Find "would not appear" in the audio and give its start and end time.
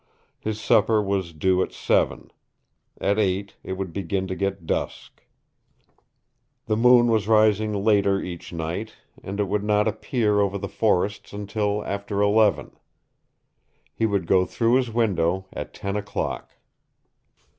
9.43-10.39